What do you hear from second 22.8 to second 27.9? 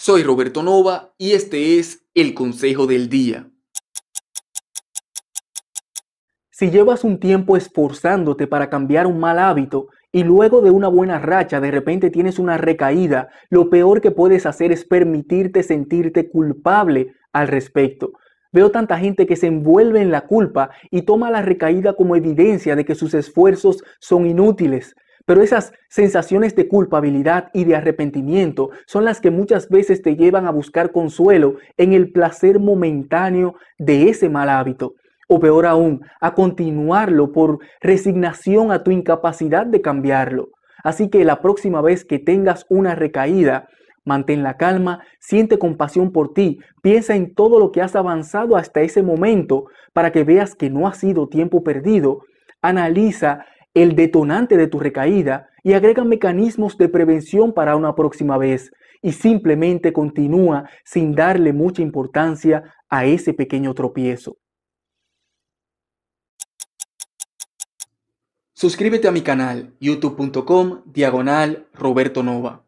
que sus esfuerzos son inútiles. Pero esas sensaciones de culpabilidad y de